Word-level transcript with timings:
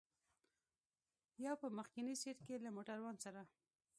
یو 1.45 1.55
په 1.61 1.67
مخکني 1.77 2.13
سېټ 2.21 2.37
کې 2.45 2.55
له 2.63 2.69
موټروان 2.75 3.15
سره. 3.25 3.41